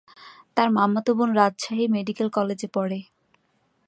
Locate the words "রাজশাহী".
1.33-1.85